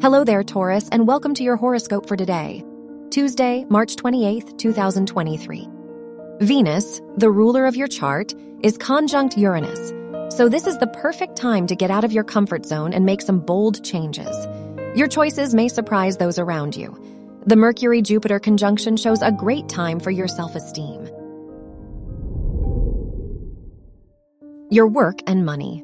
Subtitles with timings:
[0.00, 2.64] Hello there, Taurus, and welcome to your horoscope for today,
[3.10, 5.68] Tuesday, March 28th, 2023.
[6.40, 9.92] Venus, the ruler of your chart, is conjunct Uranus,
[10.36, 13.20] so this is the perfect time to get out of your comfort zone and make
[13.20, 14.46] some bold changes.
[14.94, 16.96] Your choices may surprise those around you.
[17.46, 21.08] The Mercury Jupiter conjunction shows a great time for your self esteem.
[24.70, 25.82] Your work and money.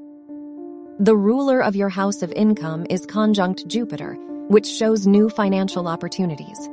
[1.01, 4.15] The ruler of your house of income is conjunct Jupiter,
[4.47, 6.71] which shows new financial opportunities.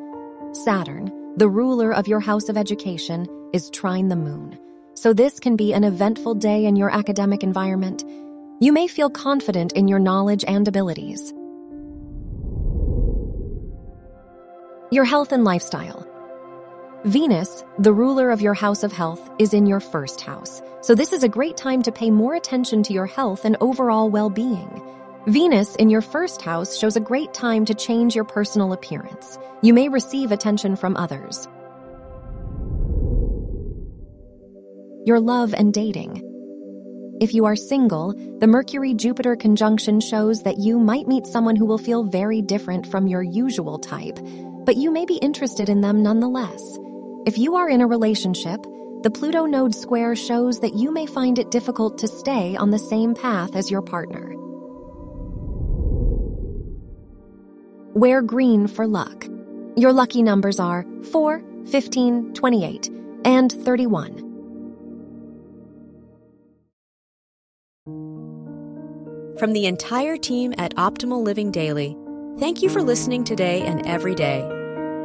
[0.52, 4.60] Saturn, the ruler of your house of education, is trine the moon.
[4.94, 8.04] So this can be an eventful day in your academic environment.
[8.60, 11.34] You may feel confident in your knowledge and abilities.
[14.92, 16.11] Your health and lifestyle.
[17.06, 21.14] Venus, the ruler of your house of health, is in your first house, so this
[21.14, 24.70] is a great time to pay more attention to your health and overall well being.
[25.26, 29.40] Venus in your first house shows a great time to change your personal appearance.
[29.64, 31.48] You may receive attention from others.
[35.04, 36.22] Your love and dating.
[37.20, 41.66] If you are single, the Mercury Jupiter conjunction shows that you might meet someone who
[41.66, 44.20] will feel very different from your usual type,
[44.66, 46.62] but you may be interested in them nonetheless.
[47.24, 48.64] If you are in a relationship,
[49.04, 52.80] the Pluto node square shows that you may find it difficult to stay on the
[52.80, 54.34] same path as your partner.
[57.94, 59.28] Wear green for luck.
[59.76, 62.90] Your lucky numbers are 4, 15, 28,
[63.24, 64.18] and 31.
[69.38, 71.96] From the entire team at Optimal Living Daily,
[72.40, 74.61] thank you for listening today and every day.